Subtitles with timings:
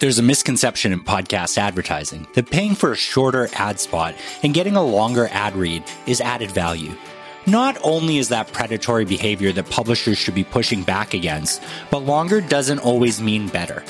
[0.00, 4.74] There's a misconception in podcast advertising that paying for a shorter ad spot and getting
[4.74, 6.94] a longer ad read is added value.
[7.46, 12.40] Not only is that predatory behavior that publishers should be pushing back against, but longer
[12.40, 13.84] doesn't always mean better.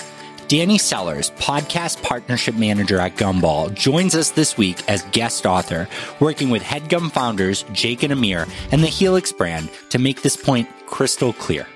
[0.47, 5.89] Danny Sellers, podcast partnership manager at Gumball, joins us this week as guest author,
[6.21, 10.69] working with HeadGum founders Jake and Amir and the Helix brand to make this point
[10.87, 11.67] crystal clear.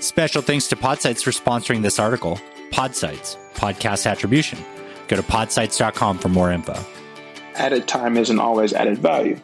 [0.00, 2.40] Special thanks to Podsights for sponsoring this article.
[2.72, 4.58] Podsights, podcast attribution.
[5.08, 6.78] Go to podsights.com for more info.
[7.54, 9.38] Added time isn't always added value.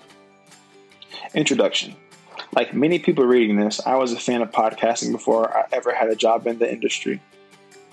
[1.35, 1.95] Introduction.
[2.55, 6.09] Like many people reading this, I was a fan of podcasting before I ever had
[6.09, 7.21] a job in the industry.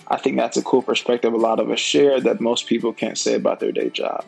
[0.08, 3.18] I think that's a cool perspective a lot of us share that most people can't
[3.18, 4.24] say about their day job.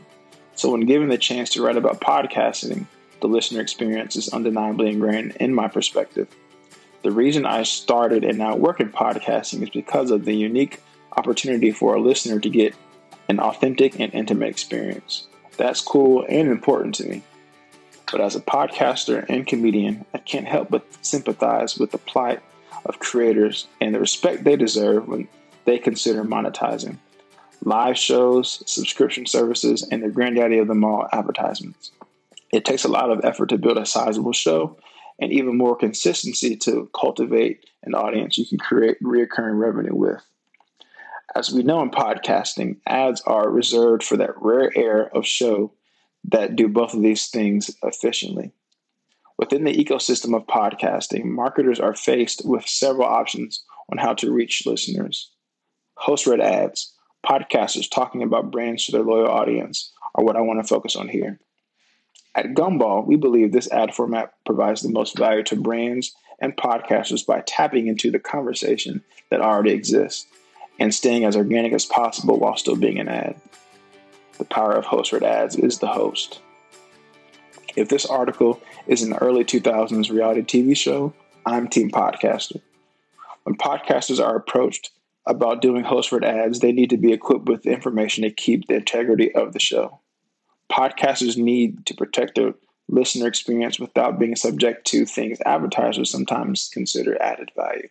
[0.55, 2.87] So, when given the chance to write about podcasting,
[3.21, 6.29] the listener experience is undeniably ingrained in my perspective.
[7.03, 10.81] The reason I started and now work in podcasting is because of the unique
[11.17, 12.75] opportunity for a listener to get
[13.29, 15.27] an authentic and intimate experience.
[15.57, 17.23] That's cool and important to me.
[18.11, 22.41] But as a podcaster and comedian, I can't help but sympathize with the plight
[22.87, 25.29] of creators and the respect they deserve when
[25.67, 26.97] they consider monetizing.
[27.63, 31.91] Live shows, subscription services, and the granddaddy of them all, advertisements.
[32.53, 34.79] It takes a lot of effort to build a sizable show
[35.19, 40.23] and even more consistency to cultivate an audience you can create recurring revenue with.
[41.35, 45.73] As we know in podcasting, ads are reserved for that rare air of show
[46.25, 48.53] that do both of these things efficiently.
[49.37, 53.63] Within the ecosystem of podcasting, marketers are faced with several options
[53.93, 55.31] on how to reach listeners.
[55.97, 60.61] Host read ads, podcasters talking about brands to their loyal audience are what I want
[60.61, 61.39] to focus on here.
[62.35, 67.27] At Gumball, we believe this ad format provides the most value to brands and podcasters
[67.27, 70.27] by tapping into the conversation that already exists
[70.79, 73.41] and staying as organic as possible while still being an ad.
[74.39, 76.41] The power of host read ads is the host.
[77.77, 81.13] If this article is an early 2000s reality TV show,
[81.45, 82.61] I'm Team Podcaster.
[83.43, 84.91] When podcasters are approached
[85.27, 88.77] about doing host read ads, they need to be equipped with information to keep the
[88.77, 90.01] integrity of the show.
[90.71, 92.55] Podcasters need to protect their
[92.89, 97.89] listener experience without being subject to things advertisers sometimes consider added value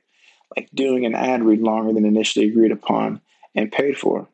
[0.56, 3.22] like doing an ad read longer than initially agreed upon
[3.56, 4.28] and paid for.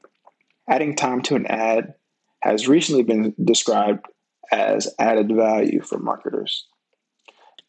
[0.67, 1.95] Adding time to an ad
[2.41, 4.05] has recently been described
[4.51, 6.67] as added value for marketers.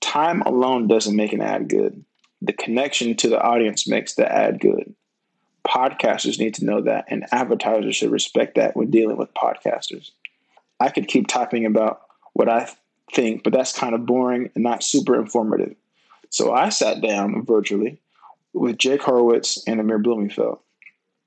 [0.01, 2.05] Time alone doesn't make an ad good.
[2.43, 4.95] The connection to the audience makes the ad good.
[5.67, 10.11] Podcasters need to know that, and advertisers should respect that when dealing with podcasters.
[10.79, 12.03] I could keep talking about
[12.35, 12.69] what I
[13.13, 15.75] think, but that's kind of boring and not super informative.
[16.29, 18.01] So I sat down virtually
[18.55, 20.61] with Jake Horowitz and Amir Blumenfeld,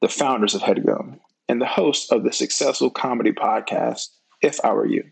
[0.01, 4.07] the founders of HeadGum and the host of the successful comedy podcast,
[4.41, 5.03] If I Were You.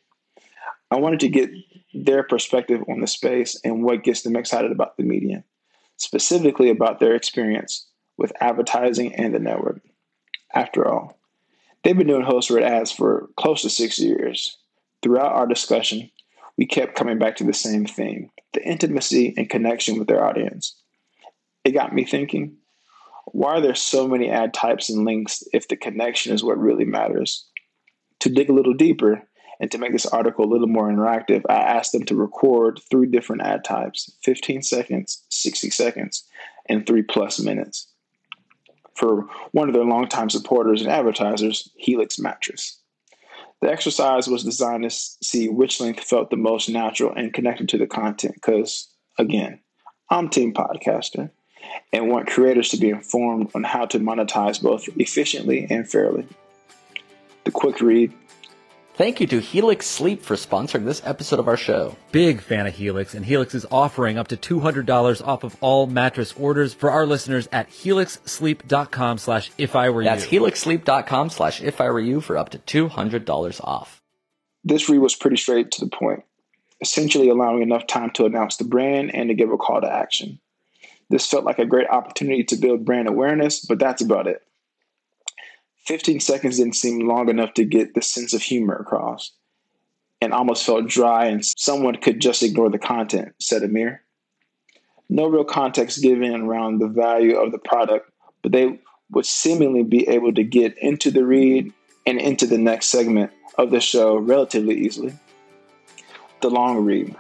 [0.90, 1.50] I wanted to get
[1.94, 5.44] their perspective on the space and what gets them excited about the medium,
[5.98, 7.88] specifically about their experience
[8.18, 9.82] with advertising and the network.
[10.54, 11.20] After all,
[11.84, 14.58] they've been doing host read ads for close to six years.
[15.02, 16.10] Throughout our discussion,
[16.58, 20.78] we kept coming back to the same theme the intimacy and connection with their audience
[21.66, 22.58] it got me thinking
[23.26, 26.86] why are there so many ad types and links if the connection is what really
[26.86, 27.46] matters?
[28.20, 29.24] To dig a little deeper
[29.60, 33.08] and to make this article a little more interactive, I asked them to record three
[33.08, 36.26] different ad types 15 seconds, 60 seconds,
[36.70, 37.88] and three plus minutes.
[38.96, 42.80] For one of their longtime supporters and advertisers, Helix Mattress.
[43.62, 47.78] The exercise was designed to see which length felt the most natural and connected to
[47.78, 49.62] the content because, again,
[50.10, 51.32] I'm Team Podcaster
[51.92, 56.28] and want creators to be informed on how to monetize both efficiently and fairly.
[57.44, 58.14] The quick read.
[58.96, 61.98] Thank you to Helix Sleep for sponsoring this episode of our show.
[62.14, 66.34] Big fan of Helix, and Helix is offering up to $200 off of all mattress
[66.40, 70.08] orders for our listeners at helixsleep.com slash if I were you.
[70.08, 74.02] That's helixsleep.com slash if I were you for up to $200 off.
[74.64, 76.24] This read was pretty straight to the point,
[76.80, 80.40] essentially allowing enough time to announce the brand and to give a call to action.
[81.10, 84.42] This felt like a great opportunity to build brand awareness, but that's about it.
[85.86, 89.32] 15 seconds didn't seem long enough to get the sense of humor across
[90.20, 94.02] and almost felt dry and someone could just ignore the content, said Amir.
[95.10, 98.10] No real context given around the value of the product,
[98.42, 98.80] but they
[99.12, 101.72] would seemingly be able to get into the read
[102.08, 105.14] and into the next segment of the show relatively easily.
[106.42, 107.16] The long read.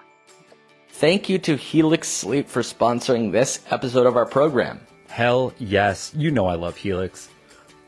[0.97, 4.79] Thank you to Helix Sleep for sponsoring this episode of our program.
[5.09, 7.27] Hell yes, you know I love Helix.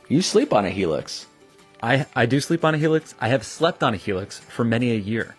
[0.09, 1.25] You sleep on a Helix.
[1.81, 3.15] I I do sleep on a Helix.
[3.17, 5.37] I have slept on a Helix for many a year.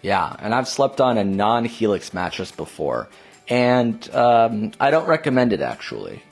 [0.00, 3.08] Yeah, and I've slept on a non-Helix mattress before,
[3.48, 6.22] and um, I don't recommend it actually.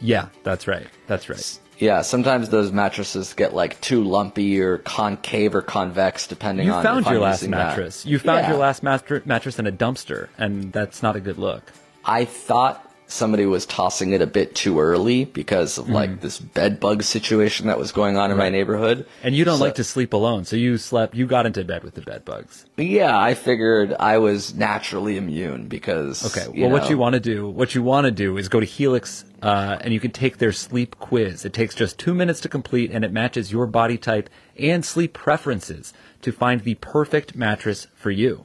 [0.00, 0.86] Yeah, that's right.
[1.06, 1.60] That's right.
[1.80, 6.82] Yeah, sometimes those mattresses get like too lumpy or concave or convex, depending You on.
[6.82, 7.68] found if I'm your last using that.
[7.68, 8.04] mattress.
[8.04, 8.50] You found Yeah.
[8.50, 11.62] your last mattress in a dumpster, and that's not a good look.
[12.04, 15.94] I thought somebody was tossing it a bit too early because of Mm-hmm.
[15.94, 19.04] like this bed bug situation that was going on in my neighborhood.
[19.22, 21.14] And you don't So- like to sleep alone, so you slept.
[21.14, 22.64] You got into bed with the bed bugs.
[22.76, 26.24] Yeah, I figured I was naturally immune because.
[26.26, 26.46] Okay.
[26.48, 28.66] Well, you what you want to do, what you want to do, is go to
[28.66, 31.44] Helix, uh, and you can take their sleep quiz.
[31.44, 35.12] It takes just two minutes to complete, and it matches your body type and sleep
[35.12, 35.92] preferences
[36.22, 38.44] to find the perfect mattress for you.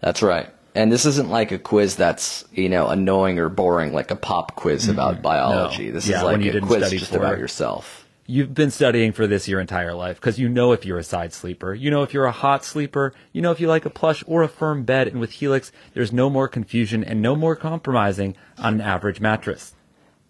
[0.00, 0.48] That's right.
[0.74, 4.54] And this isn't like a quiz that's, you know, annoying or boring like a pop
[4.56, 5.88] quiz about biology.
[5.88, 5.92] No.
[5.94, 7.40] This Yeah, is like a quiz just about it.
[7.40, 8.06] yourself.
[8.26, 11.32] You've been studying for this your entire life because you know if you're a side
[11.32, 11.74] sleeper.
[11.74, 13.12] You know if you're a hot sleeper.
[13.32, 15.08] You know if you like a plush or a firm bed.
[15.08, 19.74] And with Helix, there's no more confusion and no more compromising on an average mattress.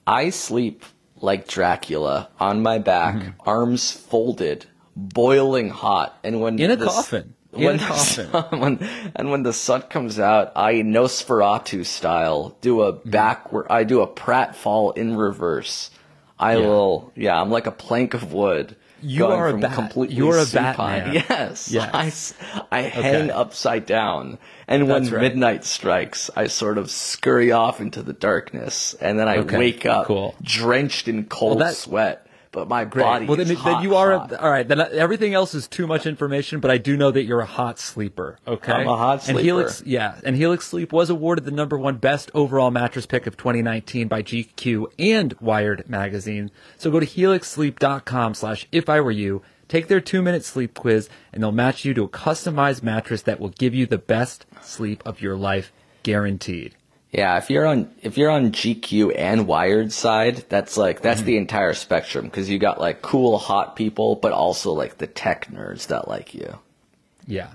[0.07, 0.85] I sleep
[1.21, 3.41] like Dracula on my back, Mm-hmm.
[3.49, 4.65] arms folded,
[4.97, 7.35] boiling hot, and when In a the s- coffin.
[7.53, 8.79] When the when-
[9.17, 13.11] and when the sun comes out, I Nosferatu style do a Mm-hmm.
[13.11, 13.67] backward.
[13.71, 15.91] I do a pratfall in reverse.
[16.39, 16.67] I Yeah.
[16.67, 18.77] will, yeah, I'm like a plank of wood.
[19.03, 19.75] You going are a from bat.
[19.75, 21.15] completely You're a supine- Batman.
[21.29, 22.35] Yes, Yes.
[22.71, 23.31] I, I hang Okay.
[23.31, 24.39] upside down,
[24.69, 25.23] and when That's right.
[25.23, 29.87] midnight strikes, I sort of scurry off into the darkness, and then I Okay, wake
[29.87, 30.35] up cool.
[30.43, 33.05] drenched in cold Well, that- slet, but my Great.
[33.05, 34.13] body well, is then, hot, then you are.
[34.13, 34.67] A, all right.
[34.67, 37.79] Then everything else is too much information, but I do know that you're a hot
[37.79, 38.39] sleeper.
[38.47, 39.39] Okay, I'm a hot sleeper.
[39.39, 39.47] And.
[39.47, 43.37] Helix, yeah, and Helix Sleep was awarded the number one best overall mattress pick of
[43.37, 46.51] 2019 by GQ and Wired magazine.
[46.77, 49.43] So go to helixsleep.com/slash if I were you.
[49.69, 53.39] Take their two minute sleep quiz, and they'll match you to a customized mattress that
[53.39, 55.73] will give you the best sleep of your life,
[56.03, 56.75] guaranteed.
[57.13, 61.27] Yeah, if you're on if you're on GQ and Wired side, that's like that's Mm-hmm.
[61.27, 65.49] the entire spectrum because you got like cool hot people, but also like the tech
[65.51, 66.59] nerds that like you.
[67.27, 67.49] Yeah.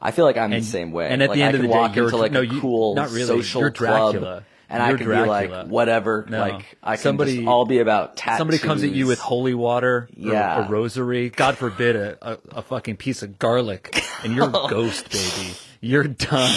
[0.00, 1.08] I feel like I'm And- the same way.
[1.08, 2.40] and at like, the end I of can the day, walk you're- into like no,
[2.40, 3.26] a you- cool not really.
[3.26, 4.44] social You're club, Dracula.
[4.70, 5.58] and You're can be Dracula.
[5.58, 6.26] like whatever.
[6.30, 6.40] No.
[6.40, 8.38] Like I can Somebody- just all be about tattoos.
[8.38, 10.66] Somebody comes at you with holy water, or Yeah.
[10.66, 15.10] a rosary, God forbid, a, a, a fucking piece of garlic, and you're a ghost,
[15.10, 15.52] baby.
[15.82, 16.56] You're done.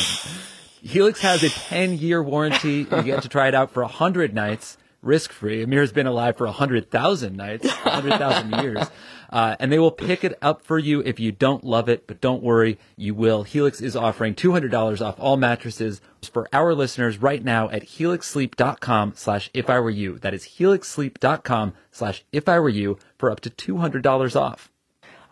[0.85, 2.85] Helix has a 10 year warranty.
[2.89, 5.63] You get to try it out for 100 nights, risk free.
[5.63, 8.85] Amir's been alive for 100,000 nights, 100,000 years.
[9.31, 12.21] Uh, and they will pick it up for you if you don't love it, but
[12.21, 13.41] don't worry, you will.
[13.41, 16.01] Helix is offering $200 off all mattresses
[16.31, 20.19] for our listeners right now at helixsleep.com slash if I were you.
[20.19, 24.71] That is helixsleep.com slash if I were you for up to $200 off.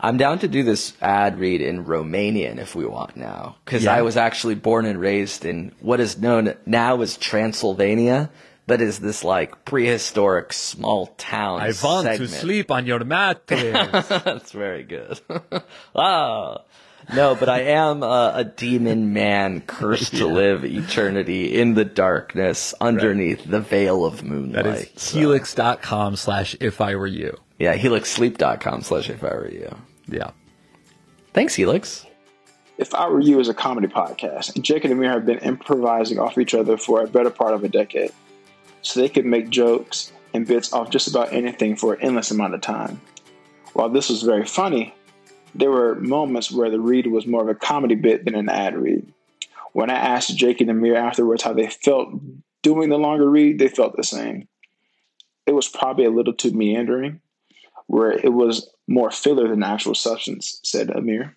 [0.04, 3.96] I'm down to do this ad read in Romanian if we want now, because Yeah.
[3.96, 8.30] I was actually born and raised in what is known now as Transylvania,
[8.68, 11.62] but is this like prehistoric small town.
[11.62, 14.08] I want to sleep on your mattress.
[14.10, 15.20] That's very good.
[15.30, 16.64] wow.
[17.06, 17.14] Ah.
[17.14, 22.74] No, but I am a, a demon man cursed to live eternity in the darkness
[22.80, 24.64] underneath the veil of moonlight.
[24.64, 27.38] That is So- helix.com slash if I were you.
[27.60, 29.76] Yeah, helixsleep.com slash if I were you.
[30.08, 30.32] Yeah.
[31.34, 32.06] Thanks, Helix.
[32.78, 36.20] If I Were You is a comedy podcast, and Jake and Amir have been improvising
[36.20, 38.12] off each other for a better part of a decade.
[38.82, 42.56] So they could make jokes and bits off just about anything for an endless amount
[42.56, 43.00] of time.
[43.74, 44.94] While this was very funny,
[45.56, 48.76] there were moments where the read was more of a comedy bit than an ad
[48.76, 49.14] read.
[49.74, 52.14] When I asked Jake and Amir afterwards how they felt
[52.62, 54.48] doing the longer read, they felt the same.
[55.46, 57.22] It was probably a little too meandering,
[57.88, 61.36] where it was more filler than actual substance, said Amir.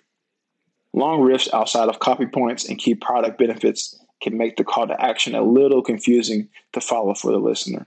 [0.93, 5.01] Long riffs outside of copy points and key product benefits can make the call to
[5.01, 7.87] action a little confusing to follow for the listener.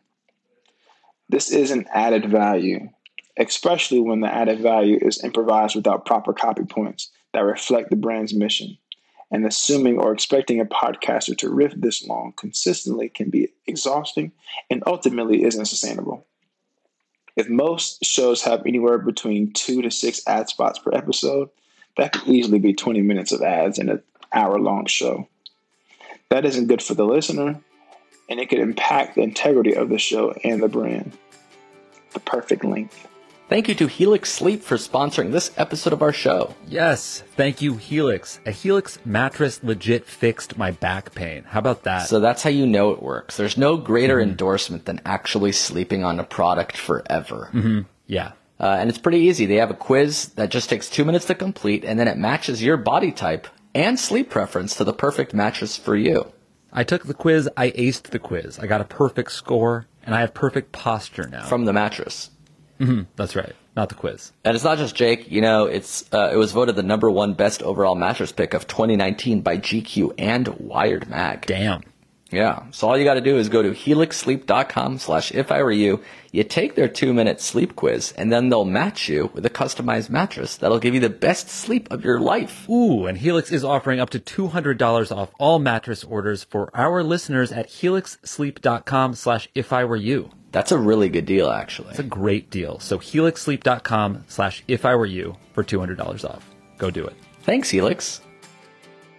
[1.28, 2.90] This isn't added value,
[3.38, 8.34] especially when the added value is improvised without proper copy points that reflect the brand's
[8.34, 8.78] mission.
[9.32, 14.32] And assuming or expecting a podcaster to riff this long consistently can be exhausting
[14.72, 16.26] and ultimately isn't sustainable.
[17.40, 21.50] If most shows have anywhere between two to six ad spots per episode,
[21.96, 24.04] that could easily be 20 minutes of ads in an
[24.34, 25.26] hour long show.
[26.28, 27.62] That isn't good for the listener,
[28.28, 31.18] and it could impact the integrity of the show and the brand.
[32.12, 33.08] The perfect length.
[33.50, 36.54] Thank you to Helix Sleep for sponsoring this episode of our show.
[36.68, 37.24] Yes.
[37.36, 38.40] Thank you, Helix.
[38.46, 41.46] A Helix mattress legit fixed my back pain.
[41.48, 42.08] How about that?
[42.08, 43.38] So that's how you know it works.
[43.38, 44.30] There's no greater Mm-hmm.
[44.32, 47.50] endorsement than actually sleeping on a product forever.
[48.06, 48.34] yeah.
[48.60, 49.48] Uh, and it's pretty easy.
[49.48, 52.62] They have a quiz that just takes two minutes to complete, and then it matches
[52.62, 56.32] your body type and sleep preference to the perfect mattress for you.
[56.72, 58.60] I took the quiz, I aced the quiz.
[58.60, 61.46] I got a perfect score, and I have perfect posture now.
[61.46, 62.30] From the mattress.
[62.80, 64.32] Mm-hmm, that's right, not the quiz.
[64.46, 65.30] And it's not just Jake.
[65.30, 68.68] You know, it's uh, it was voted the number one best overall mattress pick of
[68.68, 71.46] 2019 by GQ and Wired Mag.
[71.46, 71.82] Damn.
[72.32, 72.66] Yeah.
[72.72, 76.02] So all you got to do is go to helixsleep.com slash if I were you.
[76.32, 80.12] You take their two minute sleep quiz and then they'll match you with a customized
[80.12, 82.70] mattress that'll give you the best sleep of your life.
[82.70, 87.52] Ooh, and Helix is offering up to $200 off all mattress orders for our listeners
[87.52, 90.30] at helixsleep.com slash if I were you.
[90.52, 91.92] That's a really good deal, actually.
[91.92, 92.80] It's a great deal.
[92.80, 96.50] So helixsleep.com slash if I were you for $200 off.
[96.78, 97.16] Go do it.
[97.44, 98.22] Thanks, Helix.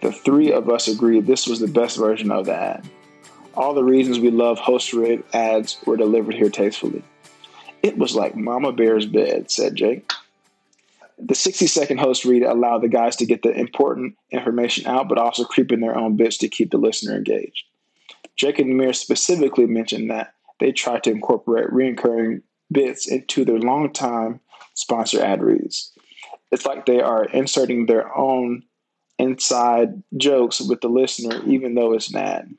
[0.01, 2.89] The three of us agreed this was the best version of the ad.
[3.53, 7.03] All the reasons we love host read ads were delivered here tastefully.
[7.83, 10.11] It was like Mama Bear's bed, said Jake.
[11.19, 15.19] The 60 second host read allowed the guys to get the important information out, but
[15.19, 17.65] also creep in their own bits to keep the listener engaged.
[18.35, 24.39] Jake and Amir specifically mentioned that they try to incorporate reoccurring bits into their long-time
[24.75, 25.91] sponsor ad reads.
[26.51, 28.63] It's like they are inserting their own
[29.17, 32.53] inside jokes with the listener, even though it's an ad,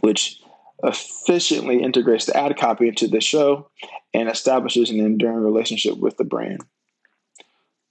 [0.00, 0.40] which
[0.82, 3.68] efficiently integrates the ad copy into the show
[4.14, 6.62] and establishes an enduring relationship with the brand.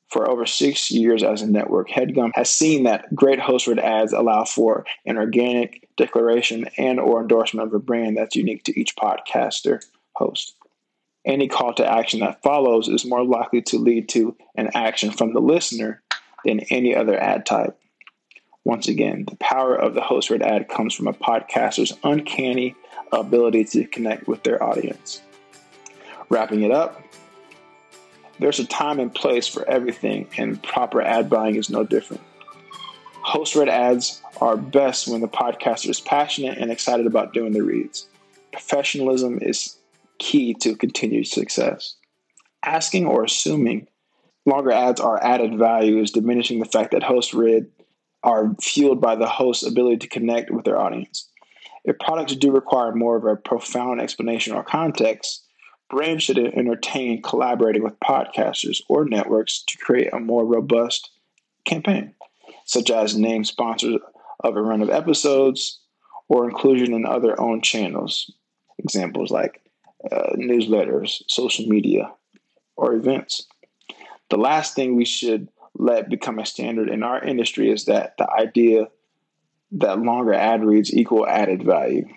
[0.09, 4.45] For over six years as a network, HeadGum has seen that great host-read ads allow
[4.45, 9.83] for an organic declaration and or endorsement of a brand that's unique to each podcaster
[10.13, 10.55] host.
[11.25, 15.33] Any call to action that follows is more likely to lead to an action from
[15.33, 16.01] the listener
[16.45, 17.77] than any other ad type.
[18.63, 22.75] Once again, the power of the host-read ad comes from a podcaster's uncanny
[23.11, 25.21] ability to connect with their audience.
[26.29, 27.01] Wrapping it up,
[28.39, 32.23] there's a time and place for everything, and proper ad buying is no different.
[33.23, 37.63] Host read ads are best when the podcaster is passionate and excited about doing the
[37.63, 38.07] reads.
[38.51, 39.75] Professionalism is
[40.19, 41.95] key to continued success.
[42.63, 43.87] Asking or assuming
[44.45, 47.67] longer ads are added value is diminishing the fact that host read
[48.23, 51.29] are fueled by the host's ability to connect with their audience.
[51.83, 55.43] If products do require more of a profound explanation or context,
[55.89, 61.11] brands should entertain collaborating with podcasters or networks to create a more robust
[61.65, 62.13] campaign,
[62.65, 63.97] such as name sponsors
[64.41, 65.79] of a run of episodes
[66.27, 68.31] or inclusion in other own channels.
[68.79, 69.61] Examples like
[70.11, 72.11] uh, newsletters, social media,
[72.75, 73.47] or events.
[74.29, 78.29] The last thing we should let become a standard in our industry is that the
[78.31, 78.87] idea
[79.71, 82.07] that longer ad reads equal added value.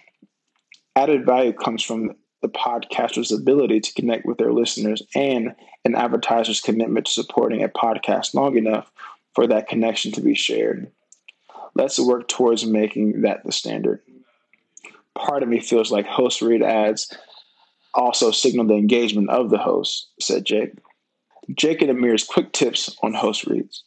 [0.96, 5.54] Added value comes from the podcaster's ability to connect with their listeners and
[5.84, 8.90] an advertiser's commitment to supporting a podcast long enough
[9.34, 10.90] for that connection to be shared.
[11.74, 14.02] Let's work towards making that the standard.
[15.14, 17.14] Part of me feels like host read ads
[17.94, 20.72] also signal the engagement of the host, said Jake.
[21.54, 23.84] Jake and Amir's quick tips on host reads.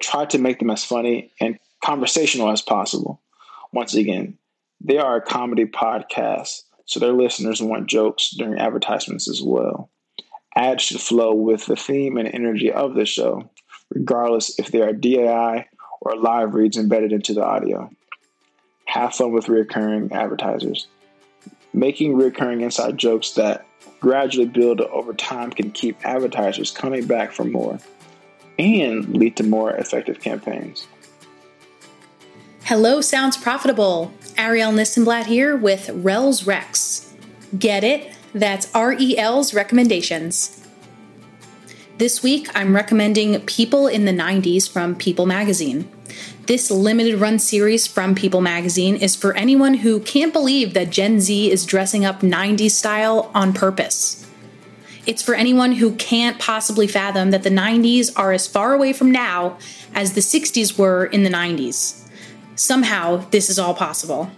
[0.00, 3.20] Try to make them as funny and conversational as possible.
[3.72, 4.38] Once again,
[4.80, 9.90] they are a comedy podcast so their listeners want jokes during advertisements as well.
[10.56, 13.50] Ads should flow with the theme and energy of the show,
[13.90, 15.68] regardless if they are DAI
[16.00, 17.90] or live reads embedded into the audio.
[18.86, 20.86] Have fun with recurring advertisers.
[21.74, 23.66] Making recurring inside jokes that
[24.00, 27.78] gradually build over time can keep advertisers coming back for more
[28.58, 30.86] and lead to more effective campaigns.
[32.64, 34.10] Hello, sounds profitable.
[34.38, 37.12] Ariel Nissenblatt here with Rel's Rex.
[37.58, 38.14] Get it?
[38.32, 40.64] That's R E L's recommendations.
[41.98, 45.90] This week, I'm recommending People in the 90s from People Magazine.
[46.46, 51.18] This limited run series from People Magazine is for anyone who can't believe that Gen
[51.18, 54.24] Z is dressing up 90s style on purpose.
[55.04, 59.10] It's for anyone who can't possibly fathom that the 90s are as far away from
[59.10, 59.58] now
[59.94, 62.07] as the 60s were in the 90s.
[62.58, 64.28] Somehow, this is all possible.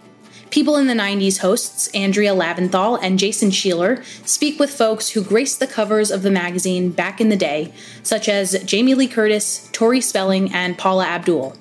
[0.50, 5.58] People in the 90s hosts Andrea Lavinthal and Jason Sheeler speak with folks who graced
[5.58, 7.72] the covers of the magazine back in the day,
[8.02, 11.56] such as Jamie Lee Curtis, Tori Spelling, and Paula Abdul.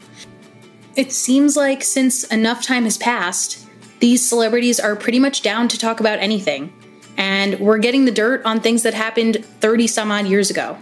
[0.97, 3.65] It seems like since enough time has passed,
[4.01, 6.73] these celebrities are pretty much down to talk about anything,
[7.15, 10.77] and we're getting the dirt on things that happened 30 some odd years ago.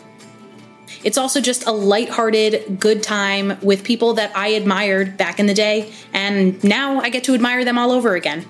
[1.04, 5.54] It's also just a lighthearted, good time with people that I admired back in the
[5.54, 8.46] day, and now I get to admire them all over again.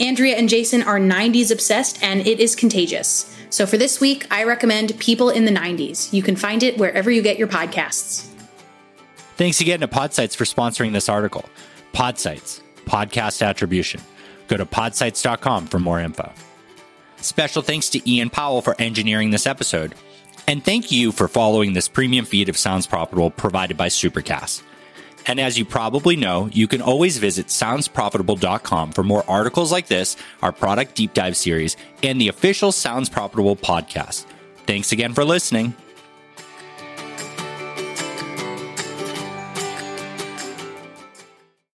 [0.00, 3.30] Andrea and Jason are 90s obsessed and it is contagious.
[3.50, 6.12] So for this week, I recommend People in the 90s.
[6.12, 8.28] You can find it wherever you get your podcasts.
[9.36, 11.44] Thanks again to Podsights for sponsoring this article.
[11.92, 14.00] Podsights, podcast attribution.
[14.48, 16.32] Go to podsights.com for more info.
[17.16, 19.94] Special thanks to Ian Powell for engineering this episode.
[20.46, 24.62] And thank you for following this premium feed of Sounds Profitable provided by Supercast.
[25.26, 30.16] And as you probably know, you can always visit soundsprofitable.com for more articles like this,
[30.42, 34.26] our product deep dive series, and the official Sounds Profitable podcast.
[34.66, 35.74] Thanks again for listening.